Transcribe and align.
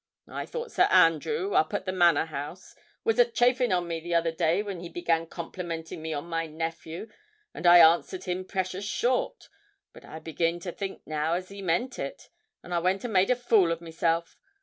I 0.31 0.47
thought 0.47 0.71
Sir 0.71 0.85
Andrew, 0.89 1.53
up 1.53 1.75
at 1.75 1.85
the 1.85 1.91
Manor 1.91 2.25
House, 2.25 2.73
was 3.03 3.19
a 3.19 3.23
chaffing 3.25 3.69
me 3.87 3.99
the 3.99 4.15
other 4.15 4.31
day 4.31 4.63
when 4.63 4.79
he 4.79 4.89
began 4.89 5.27
complimenting 5.27 6.01
me 6.01 6.11
on 6.11 6.23
my 6.25 6.47
nephew, 6.47 7.07
and 7.53 7.67
I 7.67 7.77
answered 7.77 8.23
him 8.23 8.43
precious 8.45 8.83
short; 8.83 9.47
but 9.93 10.03
I 10.03 10.17
begin 10.17 10.59
to 10.61 10.71
think 10.71 11.05
now 11.05 11.33
as 11.33 11.49
he 11.49 11.61
meant 11.61 11.99
it, 11.99 12.29
and 12.63 12.73
I 12.73 12.79
went 12.79 13.03
and 13.03 13.13
made 13.13 13.29
a 13.29 13.35
fool 13.35 13.71
of 13.71 13.79
myself! 13.79 14.35